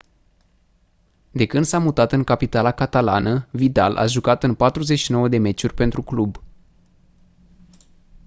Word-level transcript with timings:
de 1.31 1.45
când 1.45 1.65
s-a 1.65 1.79
mutat 1.79 2.11
în 2.11 2.23
capitala 2.23 2.71
catalană 2.71 3.47
vidal 3.51 3.95
a 3.95 4.05
jucat 4.05 4.43
în 4.43 4.55
49 4.55 5.27
de 5.27 5.37
meciuri 5.37 5.73
pentru 5.73 6.01
club 6.03 6.43